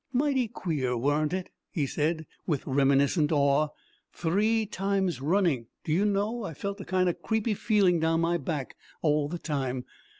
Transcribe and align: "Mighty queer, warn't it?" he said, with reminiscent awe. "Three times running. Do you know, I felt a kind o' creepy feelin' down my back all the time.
"Mighty 0.13 0.47
queer, 0.47 0.97
warn't 0.97 1.31
it?" 1.31 1.49
he 1.69 1.85
said, 1.85 2.25
with 2.47 2.65
reminiscent 2.65 3.31
awe. 3.31 3.67
"Three 4.11 4.65
times 4.65 5.21
running. 5.21 5.67
Do 5.83 5.91
you 5.93 6.05
know, 6.05 6.43
I 6.43 6.55
felt 6.55 6.81
a 6.81 6.85
kind 6.85 7.07
o' 7.07 7.13
creepy 7.13 7.53
feelin' 7.53 7.99
down 7.99 8.21
my 8.21 8.39
back 8.39 8.75
all 9.03 9.27
the 9.29 9.37
time. 9.37 9.85